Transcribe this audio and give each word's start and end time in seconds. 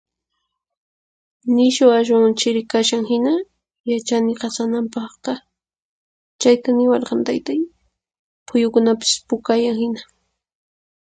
Nishu 1.53 1.85
ashwan 1.99 2.35
chiri 2.39 2.61
kashan 2.71 3.03
hina 3.09 3.33
yachani 3.91 4.33
qasananpaqta. 4.41 5.31
Chayta 6.41 6.69
niwarqan 6.77 7.21
taytay, 7.27 7.61
phuyukunapis 8.47 9.11
pukayan 9.27 9.77
hina. 9.81 10.01